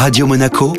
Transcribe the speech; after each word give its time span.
Radio 0.00 0.26
Monaco, 0.26 0.72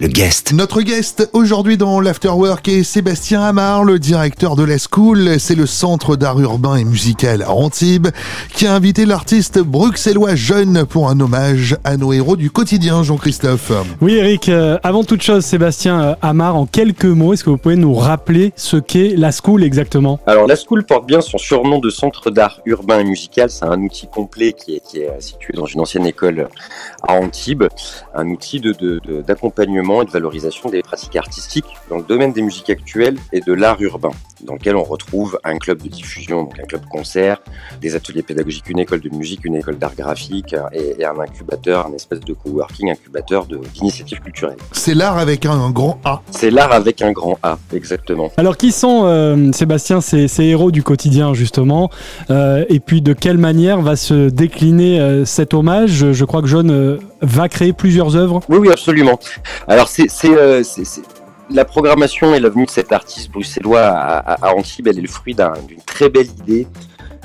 le 0.00 0.06
guest. 0.06 0.52
Notre 0.52 0.82
guest 0.82 1.28
aujourd'hui 1.32 1.76
dans 1.76 2.00
l'Afterwork 2.00 2.68
est 2.68 2.84
Sébastien 2.84 3.42
Amar, 3.42 3.82
le 3.82 3.98
directeur 3.98 4.54
de 4.54 4.62
la 4.62 4.76
School. 4.78 5.40
C'est 5.40 5.56
le 5.56 5.66
centre 5.66 6.14
d'art 6.14 6.38
urbain 6.38 6.76
et 6.76 6.84
musical 6.84 7.42
à 7.42 7.50
Antibes 7.50 8.08
qui 8.54 8.66
a 8.66 8.74
invité 8.74 9.06
l'artiste 9.06 9.58
bruxellois 9.58 10.36
jeune 10.36 10.86
pour 10.86 11.08
un 11.08 11.18
hommage 11.18 11.76
à 11.82 11.96
nos 11.96 12.12
héros 12.12 12.36
du 12.36 12.50
quotidien, 12.50 13.02
Jean-Christophe. 13.02 13.72
Oui, 14.00 14.14
Eric, 14.14 14.48
euh, 14.48 14.78
avant 14.84 15.02
toute 15.02 15.22
chose, 15.22 15.44
Sébastien 15.44 16.00
euh, 16.00 16.14
Amar, 16.22 16.54
en 16.54 16.66
quelques 16.66 17.04
mots, 17.04 17.32
est-ce 17.32 17.42
que 17.42 17.50
vous 17.50 17.58
pouvez 17.58 17.76
nous 17.76 17.94
rappeler 17.94 18.52
ce 18.54 18.76
qu'est 18.76 19.14
la 19.16 19.32
School 19.32 19.64
exactement? 19.64 20.20
Alors, 20.26 20.46
la 20.46 20.54
School 20.54 20.84
porte 20.84 21.06
bien 21.06 21.20
son 21.20 21.38
surnom 21.38 21.80
de 21.80 21.90
centre 21.90 22.30
d'art 22.30 22.60
urbain 22.66 23.00
et 23.00 23.04
musical. 23.04 23.50
C'est 23.50 23.64
un 23.64 23.82
outil 23.82 24.06
complet 24.06 24.52
qui 24.52 24.76
est, 24.76 24.80
qui 24.80 24.98
est 24.98 25.20
situé 25.20 25.54
dans 25.54 25.66
une 25.66 25.80
ancienne 25.80 26.06
école 26.06 26.48
à 27.02 27.14
Antibes, 27.14 27.64
un 28.14 28.28
outil 28.28 28.60
d'accompagnement 28.60 29.82
de, 29.82 29.86
de, 29.86 29.87
et 30.02 30.04
de 30.04 30.10
valorisation 30.10 30.68
des 30.68 30.82
pratiques 30.82 31.16
artistiques 31.16 31.66
dans 31.88 31.96
le 31.96 32.02
domaine 32.02 32.32
des 32.32 32.42
musiques 32.42 32.70
actuelles 32.70 33.16
et 33.32 33.40
de 33.40 33.52
l'art 33.52 33.80
urbain, 33.80 34.10
dans 34.44 34.54
lequel 34.54 34.76
on 34.76 34.84
retrouve 34.84 35.38
un 35.44 35.56
club 35.56 35.82
de 35.82 35.88
diffusion, 35.88 36.42
donc 36.42 36.58
un 36.58 36.64
club 36.64 36.82
concert, 36.90 37.40
des 37.80 37.94
ateliers 37.94 38.22
pédagogiques, 38.22 38.68
une 38.68 38.78
école 38.78 39.00
de 39.00 39.08
musique, 39.08 39.44
une 39.44 39.56
école 39.56 39.78
d'art 39.78 39.94
graphique 39.94 40.54
et, 40.72 41.00
et, 41.00 41.04
un 41.04 41.18
incubateur, 41.18 41.86
un 41.86 41.94
espèce 41.94 42.20
de 42.20 42.32
coworking, 42.34 42.90
incubateur 42.90 43.46
d'initiatives 43.46 44.20
culturelles. 44.20 44.58
C'est 44.72 44.94
l'art 44.94 45.18
avec 45.18 45.46
un, 45.46 45.70
grand 45.70 45.98
A. 46.04 46.20
C'est 46.30 46.50
l'art 46.50 46.72
avec 46.72 47.02
un 47.02 47.12
grand 47.12 47.38
A, 47.42 47.58
exactement. 47.72 48.30
Alors 48.36 48.56
qui 48.56 48.72
sont, 48.72 49.02
euh, 49.04 49.52
Sébastien, 49.52 50.00
ces, 50.00 50.28
ces, 50.28 50.44
héros 50.44 50.70
du 50.70 50.82
quotidien 50.82 51.34
justement 51.34 51.90
euh, 52.30 52.64
Et 52.68 52.80
puis 52.80 53.00
de 53.00 53.12
quelle 53.12 53.38
manière 53.38 53.80
va 53.80 53.96
se 53.96 54.28
décliner 54.28 55.00
euh, 55.00 55.24
cet 55.24 55.54
hommage? 55.54 56.12
Je 56.12 56.24
crois 56.24 56.42
que 56.42 56.48
John 56.48 56.70
euh, 56.70 56.98
va 57.20 57.48
créer 57.48 57.72
plusieurs 57.72 58.16
œuvres. 58.16 58.40
Oui, 58.48 58.58
oui, 58.58 58.70
absolument. 58.70 59.18
Alors 59.66 59.88
c'est 59.88 60.08
euh, 60.24 60.62
la 61.50 61.64
programmation 61.64 62.34
et 62.34 62.40
la 62.40 62.48
venue 62.48 62.66
de 62.66 62.70
cet 62.70 62.92
artiste 62.92 63.30
bruxellois 63.30 63.80
à 63.80 64.54
Antibes, 64.54 64.88
elle 64.88 64.98
est 64.98 65.02
le 65.02 65.08
fruit 65.08 65.34
d'une 65.34 65.82
très 65.86 66.08
belle 66.08 66.26
idée 66.26 66.66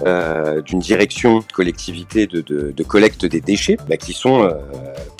euh, 0.05 0.61
d'une 0.61 0.80
direction 0.80 1.44
collectivité 1.53 2.25
de, 2.25 2.41
de, 2.41 2.72
de, 2.72 2.83
collecte 2.83 3.25
des 3.25 3.41
déchets, 3.41 3.77
bah, 3.88 3.97
qui 3.97 4.11
sont 4.11 4.44
euh, 4.44 4.49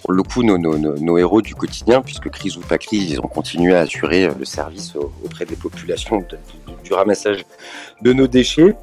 pour 0.02 0.14
le 0.14 0.24
coup 0.24 0.44
nos, 0.44 0.58
nos, 0.58 0.78
nos, 0.78 1.18
héros 1.18 1.42
du 1.42 1.54
quotidien, 1.54 2.02
puisque 2.02 2.30
crise 2.30 2.58
ou 2.58 2.62
pas 2.62 2.78
crise, 2.78 3.12
ils 3.12 3.20
ont 3.20 3.28
continué 3.28 3.76
à 3.76 3.82
assurer 3.82 4.30
le 4.38 4.46
service 4.46 4.96
auprès 5.24 5.46
des 5.46 5.56
populations 5.56 6.18
de, 6.18 6.38
du 6.84 6.94
ramassage 6.94 7.46
de 8.02 8.14
nos 8.14 8.28
déchets. 8.28 8.76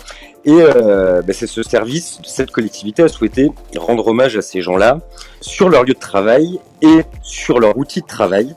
Et 0.44 0.52
euh, 0.52 1.22
bah, 1.22 1.32
c'est 1.32 1.46
ce 1.46 1.62
service, 1.62 2.20
cette 2.24 2.50
collectivité 2.50 3.02
a 3.02 3.08
souhaité 3.08 3.50
rendre 3.76 4.06
hommage 4.06 4.36
à 4.36 4.42
ces 4.42 4.62
gens-là 4.62 5.00
sur 5.40 5.68
leur 5.68 5.82
lieu 5.82 5.94
de 5.94 5.98
travail 5.98 6.60
et 6.82 7.00
sur 7.22 7.58
leur 7.58 7.76
outil 7.76 8.00
de 8.00 8.06
travail. 8.06 8.54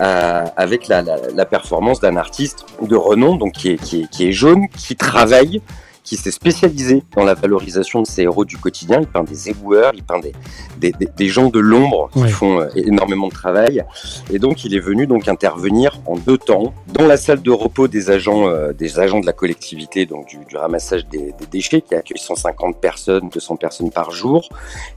Euh, 0.00 0.44
avec 0.56 0.88
la, 0.88 1.02
la, 1.02 1.18
la 1.32 1.44
performance 1.44 2.00
d'un 2.00 2.16
artiste 2.16 2.66
de 2.82 2.96
renom, 2.96 3.36
donc 3.36 3.52
qui 3.52 3.68
est, 3.70 3.76
qui 3.76 4.08
qui 4.08 4.26
est 4.26 4.32
jaune, 4.32 4.66
qui 4.76 4.96
travaille 4.96 5.62
qui 6.04 6.16
s'est 6.16 6.30
spécialisé 6.30 7.02
dans 7.16 7.24
la 7.24 7.34
valorisation 7.34 8.02
de 8.02 8.06
ces 8.06 8.22
héros 8.22 8.44
du 8.44 8.58
quotidien. 8.58 9.00
Il 9.00 9.06
peint 9.06 9.24
des 9.24 9.48
éboueurs, 9.48 9.92
il 9.94 10.04
peint 10.04 10.20
des, 10.20 10.32
des, 10.78 10.92
des, 10.92 11.08
des 11.16 11.28
gens 11.28 11.48
de 11.48 11.58
l'ombre 11.58 12.10
qui 12.12 12.20
ouais. 12.20 12.28
font 12.28 12.60
euh, 12.60 12.68
énormément 12.76 13.28
de 13.28 13.32
travail. 13.32 13.82
Et 14.30 14.38
donc, 14.38 14.64
il 14.64 14.74
est 14.74 14.80
venu 14.80 15.06
donc 15.06 15.28
intervenir 15.28 16.00
en 16.06 16.16
deux 16.16 16.36
temps 16.36 16.74
dans 16.92 17.06
la 17.06 17.16
salle 17.16 17.40
de 17.40 17.50
repos 17.50 17.88
des 17.88 18.10
agents, 18.10 18.48
euh, 18.48 18.72
des 18.72 19.00
agents 19.00 19.20
de 19.20 19.26
la 19.26 19.32
collectivité, 19.32 20.04
donc 20.04 20.28
du, 20.28 20.38
du 20.44 20.56
ramassage 20.56 21.06
des, 21.08 21.32
des, 21.32 21.46
déchets, 21.50 21.80
qui 21.80 21.94
accueille 21.94 22.18
150 22.18 22.78
personnes, 22.80 23.30
200 23.32 23.56
personnes 23.56 23.90
par 23.90 24.10
jour. 24.10 24.50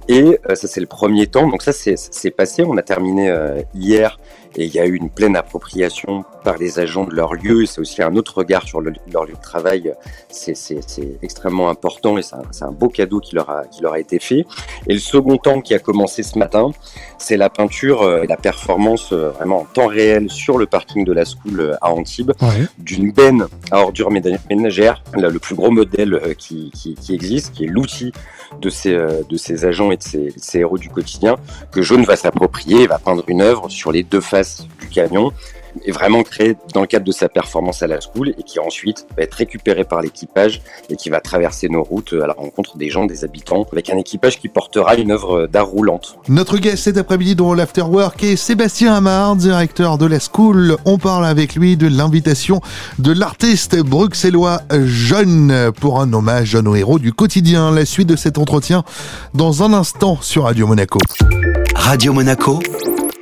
Et 0.10 0.40
euh, 0.50 0.56
ça, 0.56 0.68
c'est 0.68 0.82
le 0.82 0.88
premier 0.88 1.28
temps. 1.28 1.48
Donc 1.48 1.62
ça, 1.62 1.72
c'est 1.72 2.32
passé. 2.32 2.64
On 2.64 2.78
a 2.78 2.82
terminé 2.82 3.30
euh, 3.30 3.62
hier 3.74 4.20
et 4.56 4.66
il 4.66 4.74
y 4.74 4.80
a 4.80 4.86
eu 4.86 4.96
une 4.96 5.10
pleine 5.10 5.36
appropriation 5.36 6.26
par 6.48 6.58
les 6.58 6.80
agents 6.80 7.04
de 7.04 7.14
leur 7.14 7.34
lieu. 7.34 7.66
C'est 7.66 7.82
aussi 7.82 8.02
un 8.02 8.16
autre 8.16 8.38
regard 8.38 8.64
sur 8.64 8.80
le, 8.80 8.94
leur 9.12 9.26
lieu 9.26 9.34
de 9.34 9.42
travail. 9.42 9.94
C'est 10.30 10.56
extrêmement 11.22 11.70
important 11.70 12.18
et 12.18 12.22
c'est 12.22 12.36
un, 12.36 12.68
un, 12.70 12.72
beau 12.72 12.88
cadeau 12.88 13.20
qui 13.20 13.36
leur, 13.36 13.50
a, 13.50 13.66
qui 13.66 13.82
leur 13.82 13.92
a 13.92 14.00
été 14.00 14.18
fait. 14.18 14.46
Et 14.88 14.94
le 14.94 15.00
second 15.00 15.36
temps 15.36 15.60
qui 15.60 15.74
a 15.74 15.80
commencé 15.80 16.24
ce 16.24 16.40
matin, 16.40 16.72
c'est 17.18 17.36
la 17.36 17.50
peinture 17.50 18.04
euh, 18.04 18.24
et 18.24 18.28
la 18.28 18.38
performance 18.38 19.12
euh, 19.12 19.32
vraiment 19.32 19.60
en 19.60 19.66
temps 19.66 19.88
réel 19.88 20.30
sur 20.30 20.58
le 20.58 20.68
parking 20.68 21.04
de 21.04 21.12
la 21.12 21.26
School 21.26 21.60
euh, 21.60 21.76
à 21.82 21.92
Antibes 21.92 22.32
ouais. 22.42 22.66
d'une 22.78 23.12
benne 23.12 23.48
à 23.72 23.82
ordures 23.82 24.10
ménagères, 24.50 25.04
là, 25.18 25.28
le 25.28 25.40
plus 25.40 25.56
gros 25.56 25.72
modèle 25.72 26.34
qui, 26.38 26.72
qui, 26.72 26.96
qui 26.96 27.14
existe, 27.14 27.56
qui 27.56 27.66
est 27.66 27.68
l'outil 27.68 28.14
de 28.62 28.70
ces, 28.70 28.94
de 28.94 29.36
ces 29.36 29.66
agents 29.66 29.92
et 29.92 29.98
de 29.98 30.04
ces, 30.04 30.26
de 30.28 30.34
ces 30.38 30.60
héros 30.60 30.78
du 30.78 30.88
quotidien, 30.88 31.36
que 31.74 31.82
Jaune 31.82 32.06
va 32.06 32.16
s'approprier, 32.16 32.88
va 32.88 33.00
peindre 33.00 33.26
une 33.28 33.42
œuvre 33.42 33.68
sur 33.68 33.92
les 33.92 34.04
deux 34.04 34.22
faces 34.22 34.66
du 34.80 34.88
camion 34.88 35.34
est 35.86 35.92
vraiment 35.92 36.24
créé 36.24 36.56
dans 36.74 36.82
le 36.82 36.88
cadre 36.88 37.06
de 37.06 37.12
sa 37.12 37.30
performance 37.30 37.82
à 37.82 37.88
la 37.88 38.00
school 38.02 38.34
et 38.38 38.44
qui 38.44 38.60
ensuite 38.60 39.08
va 39.16 39.24
être 39.24 39.36
récupéré 39.36 39.84
par 39.84 40.02
l'équipage 40.02 40.62
et 40.90 40.96
qui 40.96 41.10
va 41.10 41.20
traverser 41.20 41.70
nos 41.70 41.84
routes 41.84 42.14
à 42.14 42.28
la 42.28 42.34
rencontre 42.34 42.78
des 42.78 42.90
gens, 42.90 43.06
des 43.06 43.24
habitants, 43.24 43.66
avec 43.72 43.90
un 43.90 43.98
équipage 43.98 44.40
qui 44.40 44.48
portera 44.48 44.96
une 44.96 45.12
œuvre 45.12 45.48
d'art 45.48 45.68
roulante. 45.68 46.18
Notre 46.28 46.58
guest 46.58 46.84
cet 46.84 46.98
après-midi 46.98 47.36
dans 47.36 47.54
l'Afterwork 47.54 48.24
est 48.24 48.36
Sébastien 48.36 48.94
Amard, 48.94 49.36
directeur 49.36 49.98
de 49.98 50.06
la 50.06 50.20
school. 50.20 50.78
On 50.86 50.98
parle 50.98 51.26
avec 51.26 51.56
lui 51.56 51.78
de 51.78 51.88
l'invitation 51.88 52.62
de 53.00 53.12
l'artiste 53.12 53.78
bruxellois 53.78 54.62
Jeune 54.72 55.72
pour 55.80 56.00
un 56.00 56.14
hommage 56.14 56.56
à 56.56 56.62
nos 56.62 56.76
héros 56.76 57.00
du 57.00 57.14
quotidien. 57.14 57.72
La 57.72 57.86
suite 57.86 58.08
de 58.08 58.16
cet 58.16 58.38
entretien 58.38 58.84
dans 59.34 59.64
un 59.64 59.74
instant 59.74 60.18
sur 60.22 60.44
Radio 60.44 60.68
Monaco. 60.68 61.00
Radio 61.76 62.14
Monaco 62.14 62.60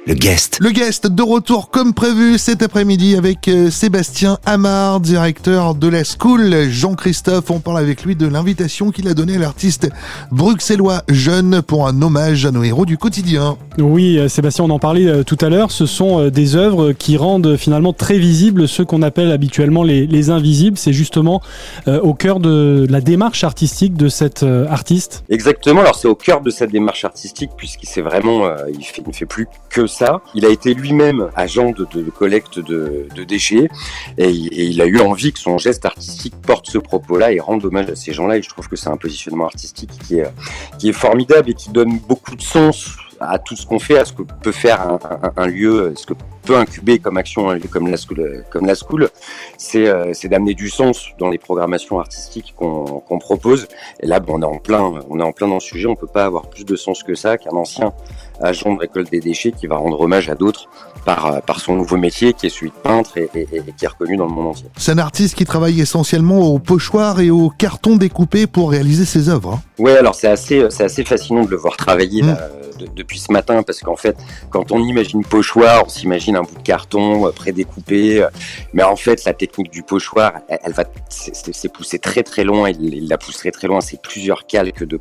le 0.08 0.14
guest. 0.14 0.60
Le 0.62 0.70
guest 0.70 1.08
de 1.08 1.24
retour 1.24 1.72
comme 1.72 1.94
prévu 1.94 2.38
cet 2.38 2.62
après-midi 2.62 3.16
avec 3.16 3.48
euh, 3.48 3.72
Sébastien 3.72 4.38
Amard, 4.46 5.00
directeur 5.00 5.74
de 5.74 5.88
la 5.88 6.04
School. 6.04 6.70
Jean-Christophe, 6.70 7.50
on 7.50 7.60
parle 7.60 7.80
avec 7.80 8.04
lui 8.04 8.16
de 8.16 8.28
l'invitation 8.28 8.92
qu'il 8.92 9.08
a 9.08 9.16
donnée 9.16 9.38
à 9.38 9.40
l'artiste 9.40 9.90
bruxellois 10.32 11.02
jeune 11.10 11.64
pour 11.64 11.88
un 11.88 12.02
hommage 12.04 12.46
à 12.46 12.52
nos 12.52 12.64
héros 12.64 12.86
du 12.86 13.00
quotidien. 13.00 13.58
Oui, 13.80 14.20
euh, 14.20 14.28
Sébastien, 14.28 14.66
on 14.66 14.70
en 14.70 14.78
parlait 14.78 15.08
euh, 15.08 15.24
tout 15.24 15.40
à 15.42 15.50
l'heure. 15.50 15.72
Ce 15.72 15.88
sont 15.88 16.30
des 16.30 16.56
œuvres 16.56 16.92
qui 16.92 17.18
rendent 17.18 17.58
finalement 17.58 17.92
très 17.92 18.20
visibles 18.20 18.68
ceux 18.68 18.86
qu'on 18.86 19.02
appelle 19.02 19.32
habituellement 19.32 19.82
les, 19.82 20.06
les 20.06 20.30
invisibles. 20.30 20.78
C'est 20.78 20.94
justement 20.94 21.42
au 21.88 22.14
cœur 22.14 22.40
de 22.40 22.86
la 22.90 23.02
démarche 23.02 23.44
artistique 23.44 23.96
de 23.96 24.08
cet 24.08 24.44
artiste. 24.44 25.24
Exactement. 25.30 25.82
Alors 25.82 25.96
c'est 25.96 26.08
au 26.08 26.16
cœur 26.16 26.42
de 26.42 26.50
cette 26.50 26.72
démarche 26.72 27.06
artistique 27.06 27.52
puisqu'il 27.58 27.88
c'est 27.88 28.02
vraiment, 28.02 28.48
il, 28.68 28.84
fait, 28.84 29.02
il 29.02 29.08
ne 29.08 29.14
fait 29.14 29.26
plus 29.26 29.48
que 29.70 29.88
Il 30.34 30.46
a 30.46 30.50
été 30.50 30.74
lui-même 30.74 31.30
agent 31.36 31.72
de, 31.72 31.86
collecte 32.10 32.60
de, 32.60 33.24
déchets 33.24 33.70
et, 34.18 34.30
il 34.30 34.82
a 34.82 34.86
eu 34.86 35.00
envie 35.00 35.34
que 35.34 35.40
son 35.40 35.58
geste 35.58 35.86
artistique 35.86 36.36
porte 36.42 36.68
ce 36.68 36.78
propos-là 36.78 37.32
et 37.32 37.40
rende 37.40 37.66
hommage 37.66 37.90
à 37.90 37.96
ces 37.96 38.14
gens-là. 38.14 38.38
Et 38.38 38.42
je 38.42 38.50
trouve 38.50 38.68
que 38.68 38.76
c'est 38.76 38.90
un 38.90 38.98
positionnement 38.98 39.46
artistique 39.46 39.92
qui 40.08 40.20
est, 40.20 40.92
formidable 40.94 41.50
et 41.50 41.54
qui 41.54 41.70
donne 41.70 42.00
beaucoup 42.00 42.36
de 42.36 42.42
sens 42.42 42.98
à 43.20 43.40
tout 43.40 43.56
ce 43.56 43.66
qu'on 43.66 43.80
fait, 43.80 43.98
à 43.98 44.06
ce 44.06 44.14
que 44.14 44.24
peut 44.24 44.52
faire 44.52 44.82
un, 44.82 45.00
un, 45.10 45.44
un, 45.44 45.48
lieu, 45.48 45.94
ce 45.96 46.06
que 46.06 46.14
peut 46.46 46.58
incuber 46.58 47.00
comme 47.00 47.18
action 47.18 47.50
un 47.50 47.56
lieu 47.56 47.68
comme 47.68 47.90
la 47.90 47.98
school, 47.98 48.76
school, 48.76 49.10
c'est 49.58 49.88
euh, 49.88 50.14
d'amener 50.26 50.54
du 50.54 50.70
sens 50.70 51.10
dans 51.18 51.30
les 51.30 51.38
programmations 51.38 52.00
artistiques 52.00 52.54
qu'on 52.56 53.02
qu 53.08 53.18
propose. 53.20 53.68
Et 54.00 54.08
là, 54.08 54.20
bon, 54.20 54.36
on 54.38 54.42
est 54.42 54.46
en 54.46 54.60
plein, 54.60 54.94
on 55.10 55.20
est 55.20 55.24
en 55.24 55.32
plein 55.32 55.48
dans 55.48 55.56
le 55.56 55.60
sujet. 55.60 55.88
On 55.88 55.96
peut 55.96 56.08
pas 56.08 56.26
avoir 56.26 56.50
plus 56.50 56.66
de 56.66 56.76
sens 56.76 57.04
que 57.04 57.16
ça 57.16 57.38
qu'un 57.38 57.52
ancien 57.52 57.94
agent 58.42 58.74
de 58.74 58.80
récolte 58.80 59.12
des 59.12 59.20
déchets 59.20 59.52
qui 59.52 59.68
va 59.68 59.78
rendre 59.78 60.00
hommage 60.00 60.30
à 60.30 60.36
d'autres 60.36 60.68
par, 61.06 61.42
par 61.44 61.60
son 61.60 61.76
nouveau 61.76 61.98
métier 61.98 62.34
qui 62.34 62.48
est 62.48 62.50
celui 62.50 62.70
de 62.70 62.76
peintre 62.76 63.18
et, 63.18 63.30
et, 63.34 63.48
et, 63.54 63.74
qui 63.78 63.86
est 63.86 63.88
reconnu 63.88 64.18
dans 64.18 64.26
le 64.26 64.32
monde 64.32 64.48
entier. 64.48 64.68
C'est 64.78 64.92
un 64.92 64.98
artiste 64.98 65.36
qui 65.36 65.46
travaille 65.46 65.80
essentiellement 65.80 66.40
au 66.42 66.60
pochoir 66.60 67.20
et 67.20 67.30
au 67.30 67.50
carton 67.50 67.96
découpé 67.96 68.48
pour 68.48 68.72
réaliser 68.72 69.06
ses 69.06 69.30
œuvres. 69.30 69.54
Hein. 69.54 69.62
Oui, 69.80 69.92
alors 69.92 70.16
c'est 70.16 70.28
assez, 70.28 70.66
c'est 70.70 70.84
assez 70.84 71.04
fascinant 71.04 71.44
de 71.44 71.50
le 71.50 71.58
voir 71.58 71.78
travailler 71.78 72.24
mmh. 72.24 72.28
là, 72.28 72.50
de, 72.78 72.88
depuis 72.88 73.20
ce 73.20 73.32
matin 73.32 73.64
parce 73.64 73.80
qu'en 73.80 73.96
fait, 73.96 74.18
quand 74.50 74.72
on 74.72 74.80
imagine 74.84 75.24
pochoir, 75.24 75.84
on 75.86 75.90
s'imagine 75.90 76.36
un 76.36 76.42
bout 76.42 76.56
de 76.56 76.64
carton 76.64 77.28
euh, 77.28 77.32
prédécoupé, 77.32 78.26
mais 78.74 78.84
en 78.84 78.96
fait, 78.96 79.24
la 79.26 79.34
technique 79.34 79.72
du 79.72 79.84
pochoir, 79.84 80.34
elle, 80.48 80.60
elle 80.64 80.74
va, 80.74 80.84
c'est 81.10 81.72
poussé 81.72 82.00
très 82.00 82.24
très 82.24 82.44
loin, 82.44 82.70
il, 82.70 83.08
la 83.08 83.18
pousse 83.18 83.38
très 83.52 83.68
loin, 83.68 83.82
c'est 83.82 84.02
plusieurs 84.02 84.48
calques 84.48 84.84
de, 84.84 84.98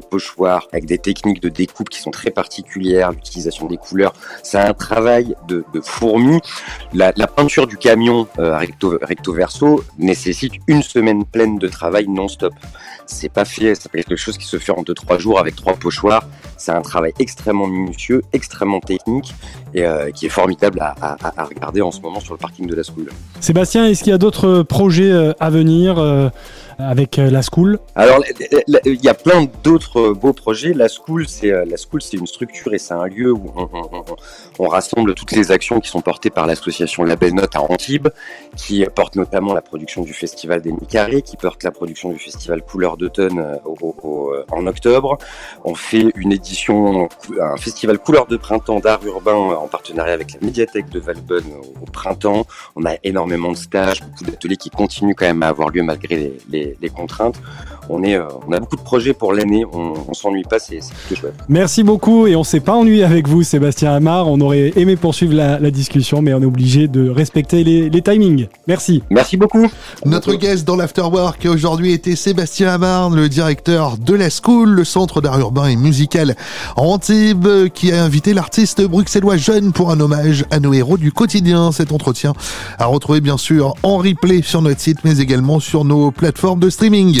pochoir 0.00 0.68
avec 0.72 0.86
des 0.86 0.98
techniques 0.98 1.40
de 1.40 1.48
découpe 1.48 1.88
qui 1.88 2.00
sont 2.00 2.10
très 2.10 2.30
particulières, 2.30 3.12
l'utilisation 3.12 3.66
des 3.66 3.76
couleurs, 3.76 4.12
c'est 4.42 4.58
un 4.58 4.74
travail 4.74 5.34
de, 5.46 5.64
fourmi. 5.82 6.40
La, 6.92 7.12
la, 7.16 7.26
peinture 7.26 7.66
du 7.66 7.76
camion 7.76 8.26
euh, 8.38 8.56
recto, 8.56 8.98
recto 9.00 9.32
verso 9.32 9.84
nécessite 9.98 10.54
une 10.66 10.82
semaine 10.82 11.24
pleine 11.24 11.58
de 11.58 11.68
travail 11.68 12.08
non-stop. 12.08 12.52
C'est 13.10 13.30
pas 13.30 13.46
fait, 13.46 13.74
c'est 13.74 13.90
quelque 13.90 14.16
chose 14.16 14.36
qui 14.36 14.44
se 14.44 14.58
fait 14.58 14.70
en 14.70 14.82
2-3 14.82 15.18
jours 15.18 15.40
avec 15.40 15.56
trois 15.56 15.74
pochoirs. 15.74 16.24
C'est 16.58 16.72
un 16.72 16.82
travail 16.82 17.12
extrêmement 17.18 17.66
minutieux, 17.66 18.22
extrêmement 18.34 18.80
technique 18.80 19.34
et 19.72 19.86
euh, 19.86 20.10
qui 20.10 20.26
est 20.26 20.30
formidable 20.30 20.78
à, 20.80 21.16
regarder 21.42 21.80
en 21.80 21.90
ce 21.90 22.00
moment 22.00 22.20
sur 22.20 22.34
le 22.34 22.38
parking 22.38 22.66
de 22.66 22.74
la 22.74 22.82
School. 22.82 23.08
Sébastien, 23.40 23.86
est-ce 23.86 24.04
qu'il 24.04 24.10
y 24.10 24.14
a 24.14 24.18
d'autres 24.18 24.62
projets 24.62 25.10
euh, 25.10 25.32
à 25.40 25.48
venir 25.48 25.98
euh, 25.98 26.28
avec 26.78 27.16
la 27.16 27.42
School 27.42 27.78
Alors, 27.94 28.22
il 28.84 29.04
y 29.04 29.08
a 29.08 29.14
plein 29.14 29.46
d'autres 29.62 30.12
beaux 30.12 30.32
projets. 30.32 30.72
La 30.72 30.88
School, 30.88 31.28
c'est 31.28 31.50
la 31.50 31.76
School, 31.76 32.00
c'est 32.00 32.16
une 32.16 32.26
structure 32.26 32.72
et 32.72 32.78
c'est 32.78 32.94
un 32.94 33.06
lieu 33.06 33.32
où 33.32 33.52
on, 34.58 34.68
rassemble 34.68 35.14
toutes 35.14 35.32
les 35.32 35.50
actions 35.50 35.80
qui 35.80 35.88
sont 35.88 36.00
portées 36.00 36.30
par 36.30 36.46
l'association 36.46 37.04
Label 37.04 37.34
Note 37.34 37.56
à 37.56 37.62
Antibes, 37.62 38.08
qui 38.56 38.84
porte 38.94 39.16
notamment 39.16 39.54
la 39.54 39.62
production 39.62 40.02
du 40.02 40.12
festival 40.12 40.60
des 40.60 40.72
Carré, 40.88 41.22
qui 41.22 41.36
porte 41.36 41.64
la 41.64 41.70
production 41.70 42.10
du 42.12 42.18
festival 42.18 42.62
Couleur 42.62 42.96
d'automne 42.96 43.58
en 44.50 44.66
octobre. 44.66 45.18
On 45.64 45.74
fait 45.74 46.06
une 46.14 46.32
édition, 46.32 47.08
un 47.40 47.56
festival 47.56 47.98
Couleur 47.98 48.26
de 48.26 48.36
printemps 48.36 48.80
d'art 48.80 49.04
urbain 49.04 49.34
en 49.34 49.66
partenariat 49.66 50.14
avec 50.14 50.32
la 50.34 50.40
médiathèque 50.40 50.88
de 50.88 51.00
Valbonne 51.00 51.44
au, 51.80 51.84
printemps. 51.86 52.46
On 52.76 52.84
a 52.84 52.94
énormément 53.04 53.52
de 53.52 53.56
stages, 53.56 54.02
beaucoup 54.02 54.24
d'ateliers 54.24 54.56
qui 54.56 54.70
continuent 54.70 55.14
quand 55.16 55.26
même 55.26 55.42
à 55.42 55.48
avoir 55.48 55.70
lieu 55.70 55.82
malgré 55.82 56.32
les, 56.48 56.67
contraintes. 56.90 57.40
On, 57.88 58.02
est, 58.02 58.16
euh, 58.16 58.24
on 58.46 58.52
a 58.52 58.60
beaucoup 58.60 58.76
de 58.76 58.82
projets 58.82 59.14
pour 59.14 59.32
l'année, 59.32 59.64
on, 59.72 59.94
on 60.08 60.14
s'ennuie 60.14 60.42
pas, 60.42 60.58
c'est 60.58 60.80
plutôt 61.06 61.20
chouette. 61.20 61.34
Merci 61.48 61.82
beaucoup 61.82 62.26
et 62.26 62.36
on 62.36 62.44
s'est 62.44 62.60
pas 62.60 62.74
ennuyé 62.74 63.04
avec 63.04 63.28
vous 63.28 63.42
Sébastien 63.42 63.94
Amar, 63.94 64.28
on 64.28 64.40
aurait 64.40 64.72
aimé 64.76 64.96
poursuivre 64.96 65.34
la, 65.34 65.58
discussion 65.70 66.22
mais 66.22 66.32
on 66.32 66.40
est 66.40 66.46
obligé 66.46 66.88
de 66.88 67.10
respecter 67.10 67.62
les, 67.62 67.90
les 67.90 68.02
timings. 68.02 68.48
Merci. 68.66 69.02
Merci 69.10 69.36
beaucoup. 69.36 69.66
Notre 70.06 70.34
guest 70.34 70.66
dans 70.66 70.76
l'Afterwork 70.76 71.46
aujourd'hui 71.50 71.92
était 71.92 72.16
Sébastien 72.16 72.68
Amar, 72.68 73.10
le 73.10 73.28
directeur 73.28 73.96
de 73.98 74.14
la 74.14 74.28
School, 74.30 74.70
le 74.70 74.84
centre 74.84 75.20
d'art 75.20 75.38
urbain 75.38 75.66
et 75.66 75.76
musical 75.76 76.36
Antibes, 76.76 77.68
qui 77.74 77.92
a 77.92 78.02
invité 78.02 78.34
l'artiste 78.34 78.82
bruxellois 78.82 79.36
jeune 79.36 79.72
pour 79.72 79.90
un 79.90 80.00
hommage 80.00 80.44
à 80.50 80.60
nos 80.60 80.72
héros 80.72 80.96
du 80.96 81.12
quotidien. 81.12 81.72
Cet 81.72 81.92
entretien 81.92 82.32
à 82.78 82.86
retrouver 82.86 83.20
bien 83.20 83.36
sûr 83.36 83.74
en 83.82 83.98
replay 83.98 84.42
sur 84.42 84.62
notre 84.62 84.80
site, 84.80 84.98
mais 85.04 85.18
également 85.18 85.60
sur 85.60 85.84
nos 85.84 86.10
plateformes 86.10 86.60
de 86.60 86.70
streaming. 86.70 87.20